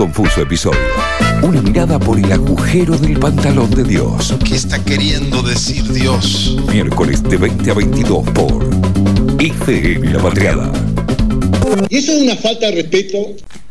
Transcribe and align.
confuso 0.00 0.40
episodio. 0.40 0.80
Una 1.42 1.60
mirada 1.60 1.98
por 1.98 2.18
el 2.18 2.32
agujero 2.32 2.96
del 2.96 3.18
pantalón 3.18 3.70
de 3.70 3.84
Dios. 3.84 4.34
¿Qué 4.48 4.54
está 4.54 4.82
queriendo 4.82 5.42
decir 5.42 5.92
Dios? 5.92 6.56
Miércoles 6.72 7.22
de 7.22 7.36
20 7.36 7.70
a 7.70 7.74
22 7.74 8.30
por 8.30 8.64
ICN 9.38 10.14
La 10.14 10.22
Patriada. 10.22 10.72
Y 11.90 11.98
eso 11.98 12.12
es 12.12 12.22
una 12.22 12.34
falta 12.34 12.68
de 12.68 12.76
respeto. 12.76 13.18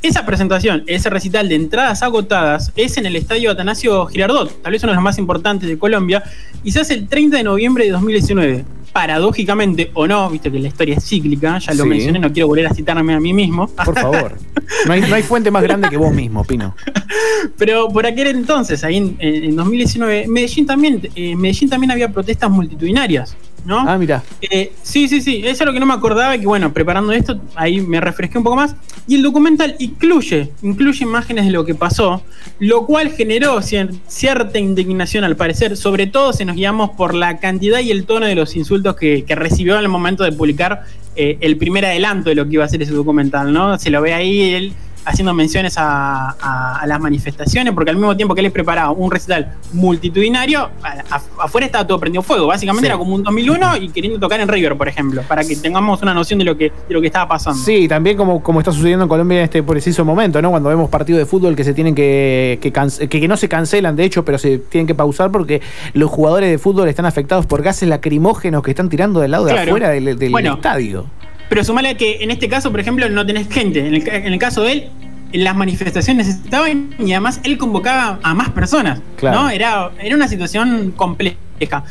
Esa 0.03 0.23
presentación, 0.27 0.83
ese 0.85 1.09
recital 1.09 1.49
de 1.49 1.55
entradas 1.55 2.03
agotadas, 2.03 2.73
es 2.75 2.97
en 2.97 3.07
el 3.07 3.15
estadio 3.15 3.49
Atanasio 3.49 4.05
Girardot, 4.05 4.61
tal 4.61 4.71
vez 4.71 4.83
uno 4.83 4.91
de 4.91 4.97
los 4.97 5.03
más 5.03 5.17
importantes 5.17 5.67
de 5.67 5.79
Colombia, 5.79 6.23
y 6.63 6.73
se 6.73 6.81
hace 6.81 6.93
el 6.93 7.07
30 7.07 7.37
de 7.37 7.43
noviembre 7.43 7.85
de 7.85 7.89
2019. 7.89 8.65
Paradójicamente 8.91 9.91
o 9.93 10.07
no, 10.07 10.29
viste 10.29 10.51
que 10.51 10.59
la 10.59 10.67
historia 10.67 10.95
es 10.95 11.05
cíclica, 11.07 11.57
ya 11.59 11.73
lo 11.73 11.83
Sí. 11.83 11.89
mencioné, 11.89 12.19
no 12.19 12.31
quiero 12.31 12.47
volver 12.47 12.67
a 12.67 12.73
citarme 12.73 13.13
a 13.13 13.19
mí 13.19 13.33
mismo. 13.33 13.67
Por 13.67 13.97
favor. 13.99 14.37
No 14.85 14.93
hay, 14.93 15.01
no 15.01 15.15
hay 15.15 15.23
fuente 15.23 15.51
más 15.51 15.63
grande 15.63 15.89
que 15.89 15.97
vos 15.97 16.13
mismo, 16.13 16.43
Pino. 16.43 16.75
Pero 17.57 17.87
por 17.89 18.05
aquel 18.05 18.27
entonces, 18.27 18.83
ahí 18.83 18.97
en, 18.97 19.15
en 19.19 19.55
2019, 19.55 20.27
Medellín 20.27 20.65
también, 20.65 21.01
eh, 21.15 21.31
en 21.31 21.39
Medellín 21.39 21.69
también 21.69 21.91
había 21.91 22.11
protestas 22.11 22.49
multitudinarias, 22.51 23.35
¿no? 23.65 23.79
Ah, 23.87 23.97
mira. 23.97 24.23
Eh, 24.41 24.71
sí, 24.81 25.07
sí, 25.07 25.21
sí, 25.21 25.41
eso 25.43 25.63
es 25.63 25.65
lo 25.65 25.73
que 25.73 25.79
no 25.79 25.85
me 25.85 25.93
acordaba 25.93 26.37
que 26.37 26.45
bueno, 26.45 26.73
preparando 26.73 27.11
esto, 27.11 27.39
ahí 27.55 27.81
me 27.81 27.99
refresqué 28.01 28.37
un 28.37 28.43
poco 28.43 28.55
más. 28.55 28.75
Y 29.07 29.15
el 29.15 29.23
documental 29.23 29.75
incluye, 29.79 30.51
incluye 30.61 31.03
imágenes 31.03 31.45
de 31.45 31.51
lo 31.51 31.65
que 31.65 31.75
pasó, 31.75 32.21
lo 32.59 32.85
cual 32.85 33.11
generó 33.11 33.57
cier- 33.61 33.97
cierta 34.07 34.59
indignación 34.59 35.23
al 35.23 35.35
parecer, 35.35 35.75
sobre 35.77 36.07
todo 36.07 36.33
si 36.33 36.45
nos 36.45 36.55
guiamos 36.55 36.91
por 36.91 37.13
la 37.13 37.39
cantidad 37.39 37.79
y 37.79 37.91
el 37.91 38.05
tono 38.05 38.25
de 38.25 38.35
los 38.35 38.55
insultos 38.55 38.95
que, 38.95 39.23
que 39.25 39.35
recibió 39.35 39.75
en 39.75 39.81
el 39.81 39.89
momento 39.89 40.23
de 40.23 40.31
publicar 40.31 40.83
eh, 41.15 41.37
el 41.41 41.57
primer 41.57 41.85
adelanto 41.85 42.29
de 42.29 42.35
lo 42.35 42.45
que 42.47 42.53
iba 42.53 42.65
a 42.65 42.69
ser 42.69 42.81
ese 42.81 42.93
documental, 42.93 43.51
¿no? 43.51 43.77
Se 43.79 43.89
lo 43.89 44.01
ve 44.01 44.13
ahí 44.13 44.53
él 44.53 44.73
haciendo 45.05 45.33
menciones 45.33 45.77
a, 45.77 46.35
a- 46.39 46.79
a 46.81 46.87
las 46.87 46.99
manifestaciones, 46.99 47.73
porque 47.73 47.89
al 47.91 47.95
mismo 47.97 48.15
tiempo 48.15 48.35
que 48.35 48.41
él 48.41 48.51
preparaba 48.51 48.91
un 48.91 49.09
recital 49.11 49.53
multitudinario, 49.73 50.69
a- 50.83 51.21
afuera 51.43 51.65
estaba 51.65 51.85
todo 51.87 51.99
prendido 51.99 52.21
fuego. 52.21 52.47
Básicamente 52.47 52.87
Sí. 52.87 52.91
era 52.91 52.97
como 52.97 53.15
un 53.15 53.23
2001 53.23 53.77
y 53.77 53.89
queriendo 53.89 54.19
tocar 54.19 54.39
en 54.39 54.47
River, 54.47 54.77
por 54.77 54.87
ejemplo, 54.87 55.21
para 55.27 55.43
que 55.43 55.55
tengamos 55.55 56.01
una 56.01 56.13
noción 56.13 56.39
de 56.39 56.45
lo 56.45 56.57
que, 56.57 56.65
de 56.87 56.93
lo 56.93 57.01
que 57.01 57.07
estaba 57.07 57.27
pasando. 57.27 57.59
Sí, 57.59 57.87
también 57.87 58.17
como, 58.17 58.41
como 58.43 58.59
está 58.59 58.71
sucediendo 58.71 59.03
en 59.05 59.09
Colombia 59.09 59.39
en 59.39 59.43
este 59.45 59.63
preciso 59.63 60.05
momento, 60.05 60.41
¿no? 60.41 60.49
Cuando 60.51 60.69
vemos 60.69 60.89
partidos 60.89 61.19
de 61.19 61.25
fútbol 61.25 61.55
que 61.55 61.63
se 61.63 61.73
tienen 61.73 61.95
que, 61.95 62.59
que, 62.61 62.71
que, 62.71 63.07
que 63.21 63.27
no 63.27 63.37
se 63.37 63.49
cancelan, 63.49 63.95
de 63.95 64.03
hecho, 64.05 64.23
pero 64.25 64.37
se 64.37 64.57
tienen 64.59 64.87
que 64.87 64.95
pausar 64.95 65.31
porque 65.31 65.61
los 65.93 66.09
jugadores 66.09 66.49
de 66.49 66.57
fútbol 66.57 66.87
están 66.87 67.05
afectados 67.05 67.45
por 67.45 67.61
gases 67.61 67.87
lacrimógenos 67.89 68.63
que 68.63 68.71
están 68.71 68.89
tirando 68.89 69.19
del 69.19 69.31
lado 69.31 69.45
de 69.45 69.53
afuera 69.59 69.89
del, 69.89 70.17
del 70.17 70.31
Bueno. 70.31 70.55
estadio. 70.55 71.05
Pero 71.49 71.63
sumale 71.63 71.97
que 71.97 72.23
en 72.23 72.31
este 72.31 72.47
caso, 72.47 72.71
por 72.71 72.79
ejemplo, 72.79 73.09
no 73.09 73.25
tenés 73.25 73.49
gente. 73.49 73.79
En 73.79 73.95
el, 73.95 74.07
en 74.07 74.33
el 74.33 74.39
caso 74.39 74.63
de 74.63 74.71
él, 74.71 74.89
las 75.33 75.55
manifestaciones 75.55 76.27
estaban 76.27 76.95
y 76.99 77.11
además 77.11 77.39
él 77.43 77.57
convocaba 77.57 78.19
a 78.23 78.33
más 78.33 78.49
personas. 78.49 79.01
Claro. 79.17 79.41
¿no? 79.41 79.49
Era, 79.49 79.91
era 79.99 80.15
una 80.15 80.27
situación 80.27 80.93
compleja. 80.95 81.83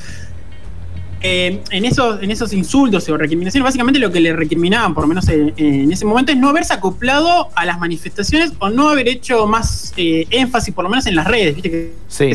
Eh, 1.20 1.60
en, 1.70 1.84
esos, 1.84 2.22
en 2.22 2.30
esos 2.30 2.52
insultos 2.52 3.08
o 3.08 3.16
recriminaciones, 3.16 3.64
básicamente 3.64 3.98
lo 3.98 4.12
que 4.12 4.20
le 4.20 4.32
recriminaban, 4.32 4.94
por 4.94 5.02
lo 5.02 5.08
menos 5.08 5.28
en, 5.28 5.52
en 5.56 5.90
ese 5.90 6.04
momento, 6.04 6.30
es 6.30 6.38
no 6.38 6.48
haberse 6.48 6.72
acoplado 6.72 7.48
a 7.56 7.64
las 7.64 7.80
manifestaciones 7.80 8.52
o 8.60 8.70
no 8.70 8.88
haber 8.88 9.08
hecho 9.08 9.46
más 9.46 9.92
eh, 9.96 10.26
énfasis, 10.30 10.72
por 10.72 10.84
lo 10.84 10.90
menos 10.90 11.06
en 11.06 11.16
las 11.16 11.26
redes. 11.26 11.56
¿viste? 11.56 11.70
Que 11.70 11.92
Sí. 12.06 12.30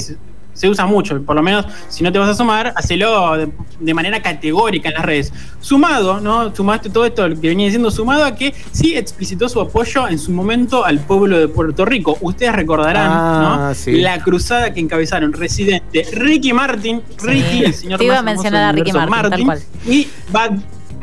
Se 0.53 0.69
usa 0.69 0.85
mucho, 0.85 1.21
por 1.23 1.35
lo 1.35 1.43
menos 1.43 1.65
si 1.89 2.03
no 2.03 2.11
te 2.11 2.19
vas 2.19 2.29
a 2.29 2.35
sumar, 2.35 2.73
hacelo 2.75 3.35
de, 3.37 3.49
de 3.79 3.93
manera 3.93 4.21
categórica 4.21 4.89
en 4.89 4.95
las 4.95 5.05
redes. 5.05 5.33
Sumado, 5.59 6.19
¿no? 6.19 6.55
Sumaste 6.55 6.89
todo 6.89 7.05
esto 7.05 7.27
que 7.29 7.47
venía 7.49 7.65
diciendo, 7.65 7.89
sumado 7.91 8.23
a 8.25 8.35
que 8.35 8.53
sí 8.71 8.95
explicitó 8.95 9.49
su 9.49 9.59
apoyo 9.61 10.07
en 10.07 10.19
su 10.19 10.31
momento 10.31 10.85
al 10.85 10.99
pueblo 10.99 11.37
de 11.39 11.47
Puerto 11.47 11.85
Rico. 11.85 12.17
Ustedes 12.21 12.53
recordarán, 12.53 13.09
Ah, 13.11 13.65
¿no? 13.69 13.75
sí. 13.75 14.01
La 14.01 14.21
cruzada 14.21 14.73
que 14.73 14.79
encabezaron 14.79 15.33
Residente, 15.33 16.05
Ricky 16.13 16.53
Martin, 16.53 17.01
Ricky, 17.21 17.63
el 17.65 17.73
señor 17.73 17.99
Te 17.99 18.05
iba 18.05 18.15
más 18.15 18.21
a 18.21 18.25
mencionar 18.25 18.63
a 18.63 18.71
Ricky 18.71 18.91
Martin, 18.91 19.29
tal 19.31 19.43
cual. 19.43 19.59
y 19.87 20.07
Bad 20.31 20.51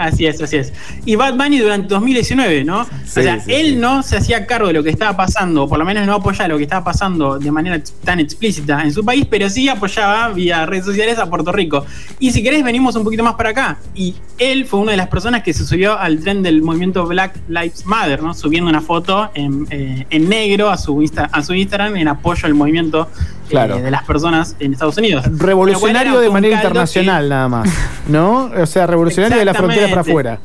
Así 0.00 0.24
es, 0.26 0.40
así 0.40 0.56
es. 0.56 0.72
Y 1.04 1.14
Bad 1.16 1.34
Bunny 1.36 1.58
durante 1.58 1.88
2019, 1.88 2.64
¿no? 2.64 2.84
Sí, 3.04 3.20
o 3.20 3.22
sea, 3.22 3.38
sí, 3.38 3.52
él 3.52 3.66
sí. 3.72 3.76
no 3.76 4.02
se 4.02 4.16
hacía 4.16 4.46
cargo 4.46 4.68
de 4.68 4.72
lo 4.72 4.82
que 4.82 4.88
estaba 4.88 5.14
pasando, 5.14 5.64
o 5.64 5.68
por 5.68 5.78
lo 5.78 5.84
menos 5.84 6.06
no 6.06 6.14
apoyaba 6.14 6.48
lo 6.48 6.56
que 6.56 6.62
estaba 6.62 6.82
pasando 6.82 7.38
de 7.38 7.50
manera 7.52 7.78
tan 8.02 8.18
explícita 8.18 8.82
en 8.82 8.92
su 8.92 9.04
país, 9.04 9.26
pero 9.28 9.50
sí 9.50 9.68
apoyaba 9.68 10.28
vía 10.30 10.64
redes 10.64 10.86
sociales 10.86 11.18
a 11.18 11.28
Puerto 11.28 11.52
Rico. 11.52 11.84
Y 12.18 12.30
si 12.30 12.42
querés, 12.42 12.64
venimos 12.64 12.96
un 12.96 13.04
poquito 13.04 13.22
más 13.22 13.34
para 13.34 13.50
acá. 13.50 13.78
Y 13.94 14.14
él 14.38 14.64
fue 14.64 14.80
una 14.80 14.92
de 14.92 14.96
las 14.96 15.08
personas 15.08 15.42
que 15.42 15.52
se 15.52 15.66
subió 15.66 15.98
al 15.98 16.20
tren 16.20 16.42
del 16.42 16.62
movimiento 16.62 17.04
Black 17.06 17.36
Lives 17.48 17.84
Matter, 17.84 18.22
¿no? 18.22 18.32
Subiendo 18.32 18.70
una 18.70 18.80
foto 18.80 19.30
en, 19.34 19.66
eh, 19.70 20.06
en 20.08 20.28
negro 20.30 20.70
a 20.70 20.78
su, 20.78 20.96
Insta- 21.02 21.28
a 21.30 21.42
su 21.42 21.52
Instagram 21.52 21.96
en 21.98 22.08
apoyo 22.08 22.46
al 22.46 22.54
movimiento 22.54 23.06
eh, 23.50 23.82
de 23.82 23.90
las 23.90 24.04
personas 24.04 24.56
en 24.58 24.72
Estados 24.72 24.96
Unidos. 24.98 25.24
Revolucionario 25.38 26.18
de 26.18 26.26
era 26.26 26.32
manera 26.32 26.56
internacional, 26.56 27.28
nada 27.28 27.48
más. 27.48 27.68
¿No? 28.08 28.50
O 28.56 28.66
sea, 28.66 28.86
revolucionario 28.86 29.38
de 29.38 29.44
la 29.44 29.54
frontera 29.54 29.88
para 29.88 30.00
afuera. 30.02 30.40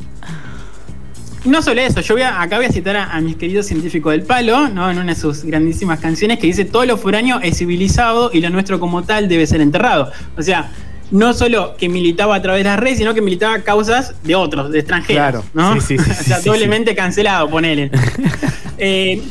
No 1.45 1.61
solo 1.61 1.79
eso, 1.79 2.01
yo 2.01 2.15
voy 2.15 2.23
a, 2.23 2.41
acá 2.41 2.57
voy 2.57 2.65
a 2.65 2.71
citar 2.71 2.95
a, 2.95 3.11
a 3.11 3.21
mis 3.21 3.35
queridos 3.35 3.67
científicos 3.67 4.11
del 4.11 4.23
palo, 4.23 4.67
¿no? 4.67 4.89
En 4.89 4.97
una 4.97 5.13
de 5.13 5.19
sus 5.19 5.43
grandísimas 5.43 5.99
canciones 5.99 6.39
que 6.39 6.47
dice 6.47 6.65
todo 6.65 6.85
lo 6.85 6.97
foráneo 6.97 7.39
es 7.39 7.59
civilizado 7.59 8.31
y 8.33 8.41
lo 8.41 8.49
nuestro 8.49 8.79
como 8.79 9.03
tal 9.03 9.27
debe 9.27 9.45
ser 9.45 9.61
enterrado. 9.61 10.11
O 10.35 10.41
sea, 10.41 10.71
no 11.11 11.33
solo 11.33 11.75
que 11.77 11.89
militaba 11.89 12.35
a 12.35 12.41
través 12.41 12.63
de 12.63 12.69
las 12.69 12.79
redes, 12.79 12.97
sino 12.97 13.13
que 13.13 13.21
militaba 13.21 13.59
causas 13.59 14.13
de 14.23 14.35
otros, 14.35 14.71
de 14.71 14.79
extranjeros. 14.79 15.15
Claro. 15.15 15.43
¿no? 15.53 15.81
Sí, 15.81 15.97
sí, 15.97 16.03
sí, 16.03 16.11
o 16.19 16.23
sea, 16.23 16.41
doblemente 16.41 16.95
cancelado, 16.95 17.49
ponele. 17.49 17.91
Eh, 18.77 19.21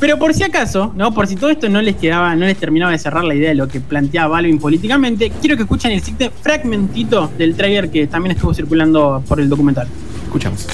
pero 0.00 0.18
por 0.18 0.34
si 0.34 0.42
acaso, 0.42 0.92
¿no? 0.96 1.14
Por 1.14 1.28
si 1.28 1.36
todo 1.36 1.50
esto 1.50 1.68
no 1.68 1.80
les 1.80 1.94
quedaba, 1.94 2.34
no 2.34 2.44
les 2.44 2.56
terminaba 2.56 2.90
de 2.90 2.98
cerrar 2.98 3.22
la 3.22 3.36
idea 3.36 3.50
de 3.50 3.54
lo 3.54 3.68
que 3.68 3.78
planteaba 3.80 4.28
Balvin 4.28 4.58
políticamente, 4.58 5.30
quiero 5.40 5.56
que 5.56 5.62
escuchen 5.62 5.92
el 5.92 6.00
siguiente 6.00 6.30
fragmentito 6.42 7.30
del 7.38 7.54
trailer 7.54 7.88
que 7.88 8.08
también 8.08 8.34
estuvo 8.34 8.52
circulando 8.52 9.22
por 9.28 9.40
el 9.40 9.48
documental. 9.48 9.86
Escuchamos. 10.24 10.66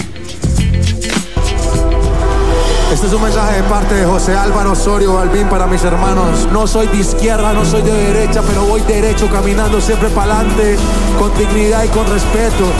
Este 2.96 3.08
es 3.08 3.12
un 3.12 3.22
mensaje 3.22 3.56
de 3.56 3.62
parte 3.64 3.94
de 3.94 4.06
José 4.06 4.34
Álvaro 4.34 4.72
Osorio 4.72 5.12
Balbín 5.12 5.46
para 5.50 5.66
mis 5.66 5.84
hermanos. 5.84 6.48
No 6.50 6.66
soy 6.66 6.86
de 6.86 6.96
izquierda, 6.96 7.52
no 7.52 7.62
soy 7.62 7.82
de 7.82 7.92
derecha, 7.92 8.40
pero 8.40 8.64
voy 8.64 8.80
derecho, 8.80 9.28
caminando 9.30 9.82
siempre 9.82 10.08
para 10.08 10.38
adelante, 10.40 10.76
con 11.18 11.36
dignidad 11.36 11.84
y 11.84 11.88
con 11.88 12.06
respeto. 12.06 12.72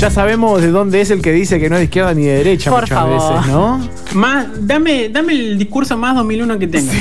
Ya 0.00 0.10
sabemos 0.10 0.60
de 0.60 0.72
dónde 0.72 1.00
es 1.00 1.12
el 1.12 1.22
que 1.22 1.30
dice 1.30 1.60
que 1.60 1.70
no 1.70 1.76
es 1.76 1.82
de 1.82 1.84
izquierda 1.84 2.12
ni 2.12 2.24
de 2.24 2.38
derecha 2.38 2.72
Por 2.72 2.80
muchas 2.80 2.98
favor. 2.98 3.34
veces, 3.34 3.52
¿no? 3.52 3.80
Más, 4.14 4.46
dame, 4.66 5.08
dame 5.08 5.32
el 5.32 5.58
discurso 5.58 5.96
más 5.98 6.14
2001 6.16 6.58
que 6.58 6.66
tengas. 6.68 6.94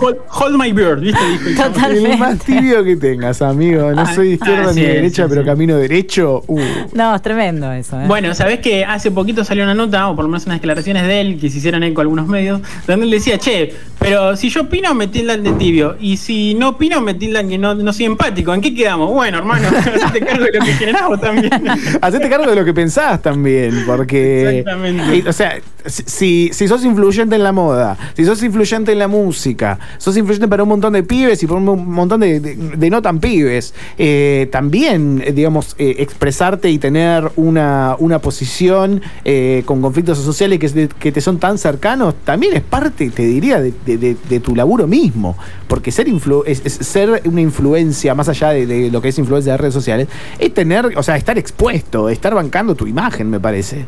Hold, 0.00 0.16
hold 0.30 0.56
my 0.58 0.72
beard, 0.72 1.00
¿viste? 1.00 1.20
Totalmente. 1.56 2.12
El 2.12 2.18
más 2.18 2.38
tibio 2.38 2.82
que 2.84 2.96
tengas, 2.96 3.42
amigo. 3.42 3.92
No 3.92 4.00
Ah, 4.02 4.14
soy 4.14 4.28
de 4.28 4.34
izquierda 4.34 4.70
ah, 4.70 4.72
ni 4.72 4.80
sí, 4.80 4.86
derecha, 4.86 5.22
sí, 5.24 5.28
pero 5.28 5.42
sí. 5.42 5.46
camino 5.46 5.76
derecho. 5.76 6.42
Uh. 6.46 6.60
No, 6.94 7.14
es 7.14 7.22
tremendo 7.22 7.70
eso, 7.72 8.00
¿eh? 8.00 8.04
Bueno, 8.06 8.34
sabés 8.34 8.60
que 8.60 8.84
hace 8.84 9.10
poquito 9.10 9.44
salió 9.44 9.64
una 9.64 9.74
nota, 9.74 10.08
o 10.08 10.16
por 10.16 10.24
lo 10.24 10.30
menos 10.30 10.46
unas 10.46 10.58
declaraciones 10.58 11.06
de 11.06 11.20
él, 11.20 11.38
que 11.40 11.50
se 11.50 11.58
hicieron 11.58 11.82
eco 11.82 12.00
a 12.00 12.02
algunos 12.02 12.26
medios, 12.28 12.60
donde 12.86 13.04
él 13.04 13.10
decía, 13.10 13.38
che, 13.38 13.74
pero 13.98 14.36
si 14.36 14.48
yo 14.48 14.62
opino, 14.62 14.94
me 14.94 15.08
tildan 15.08 15.42
de 15.42 15.52
tibio, 15.52 15.96
y 16.00 16.16
si 16.16 16.54
no 16.54 16.70
opino, 16.70 17.00
me 17.00 17.14
tildan 17.14 17.48
que 17.48 17.58
no, 17.58 17.74
no 17.74 17.92
soy 17.92 18.06
empático. 18.06 18.54
¿En 18.54 18.60
qué 18.60 18.74
quedamos? 18.74 19.10
Bueno, 19.12 19.38
hermano, 19.38 19.68
te 20.12 20.20
cargo 20.20 20.44
de 20.44 20.52
lo 20.58 20.64
que 20.64 20.72
generás 20.72 21.08
vos 21.08 21.20
también. 21.20 21.50
Hacete 22.00 22.28
cargo 22.28 22.48
de 22.48 22.56
lo 22.56 22.64
que 22.64 22.72
pensás 22.74 23.20
también, 23.20 23.84
porque. 23.86 24.60
Exactamente. 24.60 25.16
Eh, 25.18 25.24
O 25.28 25.32
sea, 25.32 25.58
si, 25.84 26.45
si 26.52 26.68
sos 26.68 26.84
influyente 26.84 27.36
en 27.36 27.42
la 27.42 27.52
moda, 27.52 27.96
si 28.14 28.24
sos 28.24 28.42
influyente 28.42 28.92
en 28.92 28.98
la 28.98 29.08
música, 29.08 29.78
sos 29.98 30.16
influyente 30.16 30.48
para 30.48 30.62
un 30.62 30.68
montón 30.68 30.92
de 30.92 31.02
pibes 31.02 31.42
y 31.42 31.46
para 31.46 31.60
un 31.60 31.90
montón 31.92 32.20
de, 32.20 32.88
no 32.90 33.02
tan 33.02 33.20
pibes, 33.20 33.74
eh, 33.98 34.48
también, 34.52 35.22
eh, 35.24 35.32
digamos, 35.32 35.74
eh, 35.78 35.96
expresarte 35.98 36.70
y 36.70 36.78
tener 36.78 37.30
una, 37.36 37.96
una 37.98 38.18
posición 38.20 39.00
eh, 39.24 39.62
con 39.64 39.82
conflictos 39.82 40.18
sociales 40.18 40.58
que, 40.58 40.88
que 40.88 41.12
te 41.12 41.20
son 41.20 41.38
tan 41.38 41.58
cercanos, 41.58 42.14
también 42.24 42.54
es 42.54 42.62
parte, 42.62 43.10
te 43.10 43.22
diría, 43.26 43.60
de, 43.60 43.72
de- 43.84 44.40
tu 44.40 44.54
laburo 44.54 44.86
mismo. 44.86 45.36
Porque 45.66 45.90
ser, 45.90 46.06
influ- 46.08 46.42
es, 46.46 46.62
es 46.64 46.74
ser 46.74 47.22
una 47.24 47.40
influencia, 47.40 48.14
más 48.14 48.28
allá 48.28 48.50
de 48.50 48.90
lo 48.90 49.00
que 49.00 49.08
es 49.08 49.18
influencia 49.18 49.52
de 49.52 49.58
redes 49.58 49.74
sociales, 49.74 50.08
es 50.38 50.52
tener, 50.54 50.92
o 50.96 51.02
sea, 51.02 51.16
estar 51.16 51.38
expuesto, 51.38 52.08
estar 52.08 52.34
bancando 52.34 52.74
tu 52.74 52.86
imagen, 52.86 53.30
me 53.30 53.40
parece. 53.40 53.86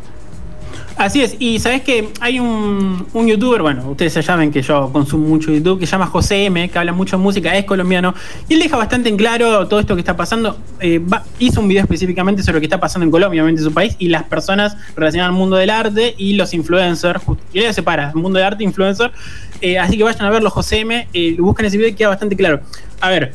Así 0.98 1.22
es, 1.22 1.36
y 1.38 1.60
sabés 1.60 1.82
que 1.82 2.08
hay 2.20 2.40
un, 2.40 3.06
un 3.12 3.26
youtuber, 3.28 3.62
bueno, 3.62 3.88
ustedes 3.88 4.14
ya 4.14 4.22
saben 4.22 4.50
que 4.50 4.62
yo 4.62 4.90
consumo 4.92 5.28
mucho 5.28 5.52
YouTube, 5.52 5.78
que 5.78 5.86
se 5.86 5.92
llama 5.92 6.06
José 6.06 6.46
M, 6.46 6.68
que 6.68 6.76
habla 6.76 6.92
mucho 6.92 7.16
de 7.16 7.22
música, 7.22 7.56
es 7.56 7.64
colombiano, 7.66 8.14
y 8.48 8.54
él 8.54 8.60
deja 8.60 8.76
bastante 8.76 9.08
en 9.08 9.16
claro 9.16 9.68
todo 9.68 9.78
esto 9.78 9.94
que 9.94 10.00
está 10.00 10.16
pasando. 10.16 10.58
Eh, 10.80 10.98
va- 10.98 11.22
hizo 11.38 11.60
un 11.60 11.68
video 11.68 11.82
específicamente 11.84 12.42
sobre 12.42 12.54
lo 12.54 12.60
que 12.60 12.66
está 12.66 12.80
pasando 12.80 13.04
en 13.04 13.12
Colombia, 13.12 13.40
obviamente 13.42 13.60
en 13.62 13.68
su 13.68 13.72
país, 13.72 13.94
y 14.00 14.08
las 14.08 14.24
personas 14.24 14.76
relacionadas 14.96 15.30
al 15.32 15.38
mundo 15.38 15.54
del 15.54 15.70
arte 15.70 16.16
y 16.18 16.32
los 16.34 16.52
influencers. 16.52 17.22
Just- 17.22 17.40
Y 17.52 17.60
él 17.60 17.72
separa, 17.72 18.10
mundo 18.16 18.40
de 18.40 18.44
arte 18.44 18.64
influencer. 18.64 19.12
Eh, 19.60 19.78
así 19.78 19.96
que 19.96 20.02
vayan 20.02 20.24
a 20.26 20.30
verlo, 20.30 20.50
José 20.50 20.80
M, 20.80 21.06
eh, 21.12 21.36
busquen 21.38 21.66
ese 21.66 21.76
video 21.76 21.90
y 21.90 21.94
queda 21.94 22.08
bastante 22.08 22.34
claro. 22.34 22.60
A 23.00 23.08
ver, 23.08 23.34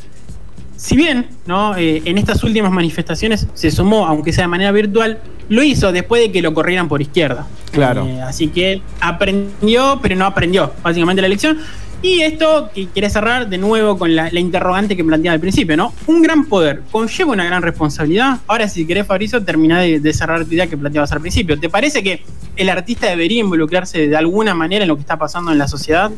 si 0.76 0.96
bien 0.96 1.26
¿no? 1.46 1.76
Eh, 1.76 2.02
en 2.04 2.18
estas 2.18 2.42
últimas 2.44 2.72
manifestaciones 2.72 3.46
se 3.54 3.70
sumó, 3.70 4.06
aunque 4.06 4.32
sea 4.32 4.44
de 4.44 4.48
manera 4.48 4.72
virtual, 4.72 5.18
lo 5.48 5.62
hizo 5.62 5.92
después 5.92 6.22
de 6.22 6.32
que 6.32 6.42
lo 6.42 6.54
corrieran 6.54 6.88
por 6.88 7.02
izquierda. 7.02 7.46
Claro. 7.70 8.06
Eh, 8.06 8.22
así 8.22 8.48
que 8.48 8.82
aprendió, 9.00 9.98
pero 10.02 10.16
no 10.16 10.26
aprendió 10.26 10.72
básicamente 10.82 11.20
la 11.20 11.26
elección. 11.26 11.58
Y 12.02 12.20
esto 12.20 12.68
que 12.74 12.86
quiere 12.88 13.08
cerrar 13.08 13.48
de 13.48 13.56
nuevo 13.56 13.96
con 13.96 14.14
la, 14.14 14.28
la 14.30 14.38
interrogante 14.38 14.94
que 14.94 15.02
planteaba 15.02 15.34
al 15.34 15.40
principio, 15.40 15.74
¿no? 15.74 15.94
Un 16.06 16.20
gran 16.20 16.44
poder 16.44 16.82
conlleva 16.90 17.32
una 17.32 17.46
gran 17.46 17.62
responsabilidad. 17.62 18.40
Ahora, 18.46 18.68
si 18.68 18.86
querés, 18.86 19.06
Fabrizio, 19.06 19.42
terminá 19.42 19.80
de, 19.80 20.00
de 20.00 20.12
cerrar 20.12 20.44
tu 20.44 20.52
idea 20.52 20.66
que 20.66 20.76
planteabas 20.76 21.12
al 21.12 21.22
principio. 21.22 21.58
¿Te 21.58 21.70
parece 21.70 22.02
que 22.02 22.22
el 22.56 22.68
artista 22.70 23.08
debería 23.08 23.40
involucrarse 23.40 24.08
de 24.08 24.16
alguna 24.16 24.54
manera 24.54 24.84
en 24.84 24.88
lo 24.88 24.96
que 24.96 25.00
está 25.02 25.18
pasando 25.18 25.52
en 25.52 25.58
la 25.58 25.68
sociedad? 25.68 26.10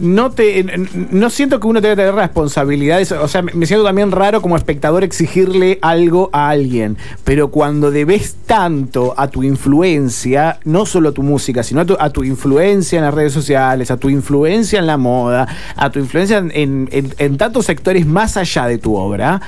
no 0.00 0.30
te 0.30 0.64
no 1.10 1.28
siento 1.28 1.58
que 1.58 1.66
uno 1.66 1.82
tenga 1.82 1.96
que 1.96 2.02
tener 2.02 2.14
responsabilidades, 2.14 3.10
o 3.10 3.26
sea, 3.26 3.42
me 3.42 3.66
siento 3.66 3.84
también 3.84 4.12
raro 4.12 4.40
como 4.40 4.56
espectador 4.56 5.02
exigirle 5.02 5.80
algo 5.82 6.30
a 6.32 6.50
alguien, 6.50 6.96
pero 7.24 7.48
cuando 7.50 7.90
debes 7.90 8.36
tanto 8.46 9.12
a 9.16 9.26
tu 9.26 9.42
influencia, 9.42 10.60
no 10.64 10.86
solo 10.86 11.08
a 11.08 11.12
tu 11.12 11.24
música, 11.24 11.64
sino 11.64 11.80
a 11.80 11.84
tu, 11.84 11.96
a 11.98 12.10
tu 12.10 12.22
influencia 12.22 12.98
en 13.00 13.06
las 13.06 13.12
redes 13.14 13.32
sociales, 13.32 13.90
a 13.90 13.96
tu 13.96 14.08
influencia 14.08 14.78
en 14.78 14.86
la 14.86 14.98
moda, 14.98 15.48
a 15.74 15.90
tu 15.90 15.98
influencia 15.98 16.38
en, 16.48 16.88
tantos 17.36 17.66
sectores 17.66 18.06
más 18.06 18.36
allá 18.36 18.66
de 18.66 18.78
tu 18.78 18.94
obra, 18.94 19.40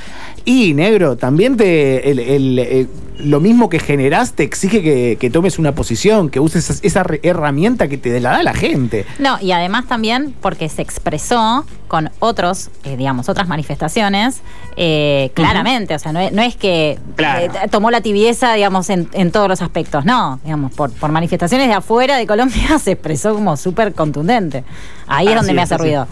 y 0.45 0.75
negro, 0.75 1.17
también 1.17 1.57
te 1.57 2.11
el- 2.11 2.19
el- 2.19 2.89
lo 3.21 3.39
mismo 3.39 3.69
que 3.69 3.79
generás 3.79 4.33
te 4.33 4.43
exige 4.43 5.17
que 5.17 5.31
tomes 5.31 5.59
una 5.59 5.75
posición, 5.75 6.20
que 6.29 6.41
uses 6.41 6.81
esa, 6.83 7.05
herramienta 7.23 7.89
que 7.89 7.97
te 7.97 8.21
la 8.21 8.33
da 8.33 8.43
la 8.43 8.55
gente. 8.55 9.07
No, 9.19 9.39
y 9.41 9.53
además 9.53 9.87
también 9.87 10.35
porque 10.41 10.69
se 10.69 10.83
expresó 10.83 11.65
con 11.89 12.11
otros, 12.19 12.71
eh, 12.85 12.97
digamos, 12.97 13.29
otras 13.29 13.49
manifestaciones, 13.49 14.43
eh, 14.77 15.31
claramente. 15.35 15.95
O 15.95 15.99
sea, 15.99 16.13
no 16.13 16.21
es, 16.21 16.33
no 16.33 16.43
es 16.43 16.57
que 16.57 16.99
Claro. 17.17 17.41
eh, 17.47 17.69
tomó 17.71 17.91
la 17.91 18.01
tibieza, 18.01 18.53
digamos, 18.55 18.91
en, 18.91 19.09
en 19.13 19.33
todos 19.33 19.49
los 19.49 19.63
aspectos. 19.63 20.05
No, 20.05 20.39
digamos, 20.45 20.73
por, 20.73 20.93
por 20.93 21.11
manifestaciones 21.11 21.69
de 21.69 21.75
afuera 21.75 22.17
de 22.17 22.27
Colombia 22.27 22.79
se 22.83 22.93
expresó 22.93 23.35
como 23.35 23.57
súper 23.57 23.95
contundente. 23.95 24.65
Ahí 25.07 25.27
es 25.27 25.33
Así 25.33 25.37
donde 25.39 25.55
me 25.55 25.63
hace 25.63 25.75
así 25.75 25.83
ruido. 25.83 26.07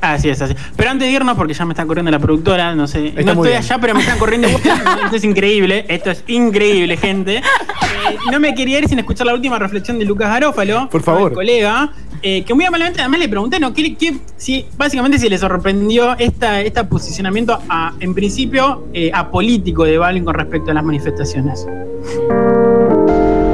Así 0.00 0.28
es, 0.30 0.40
así. 0.40 0.54
Pero 0.76 0.90
antes 0.90 1.06
de 1.08 1.12
irnos, 1.12 1.36
porque 1.36 1.52
ya 1.54 1.64
me 1.66 1.72
está 1.74 1.84
corriendo 1.84 2.10
la 2.10 2.18
productora, 2.18 2.74
no 2.74 2.86
sé, 2.86 3.08
Está 3.08 3.22
no 3.22 3.32
estoy 3.32 3.48
bien. 3.48 3.58
allá, 3.58 3.78
pero 3.78 3.94
me 3.94 4.00
están 4.00 4.18
corriendo. 4.18 4.48
esto 5.04 5.16
es 5.16 5.24
increíble, 5.24 5.84
esto 5.88 6.10
es 6.10 6.24
increíble, 6.26 6.96
gente. 6.96 7.36
Eh, 7.38 7.42
no 8.32 8.40
me 8.40 8.54
quería 8.54 8.78
ir 8.78 8.88
sin 8.88 8.98
escuchar 8.98 9.26
la 9.26 9.34
última 9.34 9.58
reflexión 9.58 9.98
de 9.98 10.04
Lucas 10.06 10.28
Garófalo, 10.30 10.88
Por 10.88 11.02
favor. 11.02 11.34
colega, 11.34 11.92
eh, 12.22 12.42
que 12.44 12.54
muy 12.54 12.64
amablemente 12.64 13.00
además 13.00 13.20
le 13.20 13.28
pregunté, 13.28 13.60
¿no? 13.60 13.72
¿Qué, 13.74 13.94
qué- 13.96 14.16
si, 14.36 14.64
básicamente 14.76 15.18
si 15.18 15.28
le 15.28 15.36
sorprendió 15.38 16.16
esta, 16.18 16.60
este 16.62 16.82
posicionamiento, 16.84 17.58
a, 17.68 17.92
en 18.00 18.14
principio, 18.14 18.86
eh, 18.94 19.10
apolítico 19.12 19.84
de 19.84 19.98
Balvin 19.98 20.24
con 20.24 20.34
respecto 20.34 20.70
a 20.70 20.74
las 20.74 20.84
manifestaciones. 20.84 21.66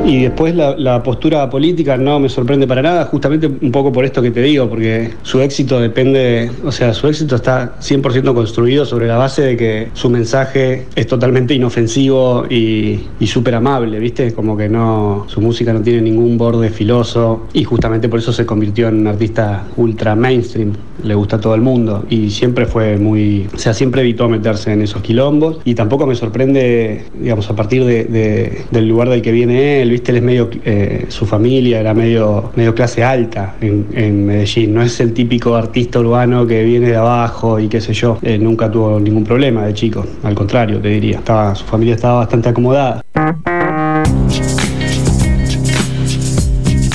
Y 0.07 0.23
después 0.23 0.55
la, 0.55 0.77
la 0.77 1.03
postura 1.03 1.51
política 1.51 1.97
no 1.97 2.21
me 2.21 2.29
sorprende 2.29 2.67
para 2.67 2.81
nada, 2.83 3.07
justamente 3.07 3.47
un 3.49 3.73
poco 3.73 3.91
por 3.93 4.05
esto 4.05 4.23
que 4.23 4.31
te 4.31 4.41
digo, 4.41 4.69
porque 4.69 5.11
su 5.23 5.41
éxito 5.41 5.81
depende, 5.81 6.51
o 6.65 6.71
sea, 6.71 6.95
su 6.95 7.09
éxito 7.09 7.35
está 7.37 7.75
100% 7.81 8.33
construido 8.35 8.85
sobre 8.85 9.09
la 9.09 9.17
base 9.17 9.43
de 9.43 9.57
que 9.57 9.89
su 9.95 10.09
mensaje 10.09 10.87
es 10.95 11.07
totalmente 11.09 11.55
inofensivo 11.55 12.47
y, 12.49 13.01
y 13.19 13.27
súper 13.27 13.57
amable, 13.57 13.99
¿viste? 13.99 14.33
Como 14.33 14.57
que 14.57 14.69
no, 14.69 15.25
su 15.29 15.41
música 15.41 15.73
no 15.73 15.81
tiene 15.83 16.03
ningún 16.03 16.39
borde 16.39 16.71
filoso 16.71 17.47
y 17.53 17.65
justamente 17.65 18.09
por 18.09 18.21
eso 18.21 18.33
se 18.33 18.47
convirtió 18.47 18.89
en 18.89 19.01
un 19.01 19.07
artista 19.09 19.65
ultra 19.77 20.15
mainstream, 20.15 20.73
le 21.03 21.15
gusta 21.15 21.37
a 21.37 21.41
todo 21.41 21.55
el 21.55 21.61
mundo 21.63 22.05
y 22.09 22.31
siempre 22.31 22.67
fue 22.67 22.97
muy, 22.97 23.49
o 23.55 23.59
sea, 23.59 23.75
siempre 23.75 24.03
evitó 24.03 24.29
meterse 24.29 24.73
en 24.73 24.83
esos 24.83 25.03
quilombos 25.03 25.59
y 25.65 25.75
tampoco 25.75 26.07
me 26.07 26.15
sorprende, 26.15 27.05
digamos, 27.21 27.51
a 27.51 27.57
partir 27.57 27.85
de- 27.85 28.05
de- 28.05 28.63
del 28.71 28.89
lugar 28.89 29.09
del 29.09 29.21
que 29.23 29.33
viene 29.33 29.83
él, 29.83 29.96
viste, 29.97 30.13
él 30.13 30.19
es 30.19 30.23
medio, 30.23 30.51
eh, 30.65 31.07
su 31.09 31.27
familia 31.27 31.81
era 31.81 31.95
medio, 31.95 32.51
medio 32.55 32.75
clase 32.75 33.03
alta 33.03 33.55
en, 33.61 34.27
Medellín, 34.27 34.75
no 34.75 34.83
es 34.83 35.01
el 35.01 35.13
típico 35.13 35.55
artista 35.55 36.01
urbano 36.01 36.47
que 36.47 36.63
viene 36.65 36.89
de 36.91 36.97
abajo 36.97 37.59
y 37.59 37.69
qué 37.69 37.81
sé 37.81 37.93
yo, 37.93 38.19
Eh, 38.23 38.39
nunca 38.39 38.71
tuvo 38.71 38.99
ningún 39.01 39.25
problema 39.25 39.67
de 39.67 39.75
chico, 39.75 40.05
al 40.23 40.35
contrario, 40.35 40.81
te 40.81 40.89
diría, 40.89 41.19
estaba, 41.19 41.55
su 41.55 41.65
familia 41.65 41.95
estaba 41.95 42.19
bastante 42.19 42.49
acomodada. 42.49 43.06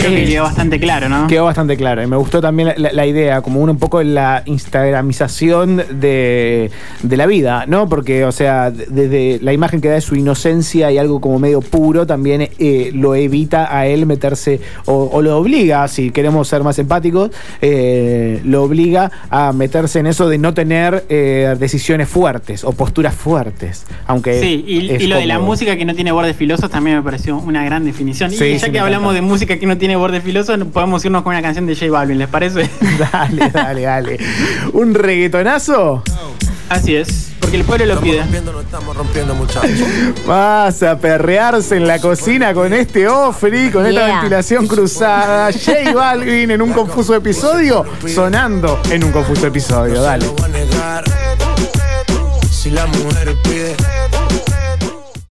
Creo 0.02 0.16
que 0.16 0.26
quedó 0.26 0.44
bastante 0.44 0.80
claro, 0.80 1.10
¿no? 1.10 1.28
Quedó 1.28 1.46
bastante 1.46 1.78
claro. 1.78 2.02
Y 2.04 2.08
me 2.08 2.18
gustó 2.18 2.42
también 2.42 2.70
la, 2.70 2.74
la- 2.78 2.92
la 2.94 3.06
idea, 3.06 3.42
como 3.42 3.60
una, 3.62 3.72
un 3.72 3.80
poco 3.80 4.02
la 4.04 4.44
instagramización 4.46 5.84
de, 6.00 6.72
de 7.04 7.18
la 7.18 7.26
vida, 7.26 7.66
¿no? 7.68 7.88
Porque, 7.90 8.26
o 8.26 8.32
sea, 8.32 8.72
de- 8.72 8.86
desde 8.88 9.40
la 9.44 9.54
imagen 9.54 9.82
que 9.82 9.88
da 9.90 9.96
de 9.96 10.02
su 10.02 10.16
inocencia 10.16 10.92
y 10.92 10.98
algo 10.98 11.20
como 11.22 11.40
medio 11.40 11.62
puro, 11.62 12.06
también 12.06 12.50
eh, 12.60 12.92
lo 12.94 13.16
evita 13.16 13.76
a 13.76 13.88
él 13.88 14.06
meterse, 14.06 14.60
o, 14.86 15.10
o 15.12 15.22
lo 15.22 15.38
obliga, 15.38 15.88
si 15.88 16.12
queremos 16.12 16.48
ser 16.48 16.64
más 16.64 16.78
empáticos, 16.80 17.32
eh, 17.62 18.42
lo 18.44 18.64
obliga 18.64 19.12
a 19.30 19.52
meterse 19.54 20.00
en 20.00 20.08
eso 20.08 20.28
de 20.30 20.38
no 20.38 20.54
tener 20.54 21.06
eh, 21.10 21.56
decisiones 21.60 22.08
fuertes 22.10 22.64
o 22.64 22.72
posturas 22.74 23.16
fuertes. 23.16 23.86
Aunque 24.08 24.40
Sí, 24.42 24.64
y, 24.68 25.08
lo 25.08 25.18
de 25.18 25.26
la 25.26 25.40
música 25.40 25.76
que 25.78 25.86
no 25.86 25.94
tiene 25.96 26.12
bordes 26.12 26.36
filosos 26.36 26.70
también 26.70 26.98
me 26.98 27.04
pareció 27.04 27.38
una 27.38 27.64
gran 27.66 27.86
definición. 27.86 28.32
Sí, 28.32 28.44
y 28.46 28.54
ya 28.58 28.66
sí, 28.66 28.72
que 28.72 28.80
hablamos 28.80 29.12
encanta. 29.14 29.22
de 29.26 29.32
música 29.32 29.58
que 29.58 29.66
no 29.66 29.78
tiene 29.78 29.91
bordes 29.98 30.24
filosos, 30.24 30.58
podemos 30.74 31.04
irnos 31.06 31.24
con 31.24 31.32
una 31.34 31.42
canción 31.42 31.66
de 31.66 31.76
J 31.76 31.92
Balvin, 31.92 32.18
¿les 32.18 32.28
parece? 32.28 32.70
Dale, 33.12 33.50
dale, 33.50 33.82
dale. 33.82 34.20
¿Un 34.74 34.94
reggaetonazo? 34.94 36.04
Así 36.70 36.96
es, 36.96 37.32
porque 37.42 37.58
el 37.58 37.64
pueblo 37.66 37.86
lo 37.86 37.94
Estamos 37.96 38.10
pide. 38.12 38.22
rompiendo, 38.22 38.52
no 38.54 38.62
estamos 38.62 38.96
rompiendo, 38.96 39.36
muchachos. 39.36 39.88
Vas 40.26 40.82
a 40.84 40.98
perrearse 40.98 41.76
en 41.76 41.86
la 41.86 42.00
cocina 42.00 42.54
con 42.54 42.72
este 42.74 43.08
Ofri, 43.10 43.70
con 43.72 43.86
esta 43.86 44.06
Yeah. 44.06 44.14
ventilación 44.22 44.68
cruzada. 44.68 45.52
J 45.52 45.94
Balvin 45.94 46.52
en 46.52 46.62
un 46.62 46.72
confuso 46.72 47.14
episodio, 47.14 47.84
sonando 48.08 48.80
en 48.90 49.04
un 49.04 49.12
confuso 49.12 49.48
episodio. 49.48 50.02
Dale. 50.02 50.26
Negar. 50.54 51.04
Si 52.50 52.70
la 52.70 52.86
mujer 52.86 53.36
pide, 53.44 53.76